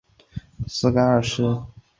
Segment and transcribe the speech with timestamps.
[0.63, 1.43] 盖萨二世。